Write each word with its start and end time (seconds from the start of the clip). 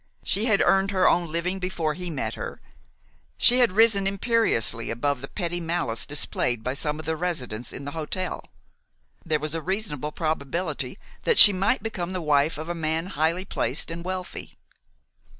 She 0.23 0.45
had 0.45 0.63
earned 0.65 0.89
her 0.89 1.07
own 1.07 1.31
living 1.31 1.59
before 1.59 1.93
he 1.93 2.09
met 2.09 2.33
her; 2.33 2.59
she 3.37 3.59
had 3.59 3.73
risen 3.73 4.07
imperiously 4.07 4.89
above 4.89 5.21
the 5.21 5.27
petty 5.27 5.59
malice 5.59 6.07
displayed 6.07 6.63
by 6.63 6.73
some 6.73 6.97
of 6.99 7.05
the 7.05 7.15
residents 7.15 7.71
in 7.71 7.85
the 7.85 7.91
hotel; 7.91 8.41
there 9.23 9.39
was 9.39 9.53
a 9.53 9.61
reasonable 9.61 10.11
probability 10.11 10.97
that 11.21 11.37
she 11.37 11.53
might 11.53 11.83
become 11.83 12.13
the 12.13 12.19
wife 12.19 12.57
of 12.57 12.67
a 12.67 12.73
man 12.73 13.05
highly 13.13 13.45
placed 13.45 13.91
and 13.91 14.03
wealthy. 14.03 14.57